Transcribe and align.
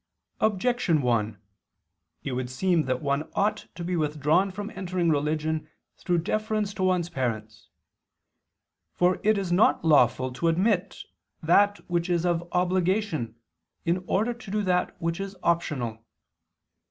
Objection 0.39 1.03
1: 1.03 1.37
It 2.23 2.31
would 2.31 2.49
seem 2.49 2.85
that 2.85 3.03
one 3.03 3.29
ought 3.35 3.67
to 3.75 3.83
be 3.83 3.95
withdrawn 3.95 4.49
from 4.49 4.71
entering 4.71 5.11
religion 5.11 5.69
through 5.95 6.17
deference 6.17 6.73
to 6.73 6.81
one's 6.81 7.07
parents. 7.07 7.69
For 8.95 9.19
it 9.21 9.37
is 9.37 9.51
not 9.51 9.85
lawful 9.85 10.33
to 10.33 10.49
omit 10.49 11.03
that 11.43 11.87
which 11.87 12.09
is 12.09 12.25
of 12.25 12.49
obligation 12.51 13.35
in 13.85 14.03
order 14.07 14.33
to 14.33 14.49
do 14.49 14.63
that 14.63 14.99
which 14.99 15.19
is 15.19 15.35
optional. 15.43 16.03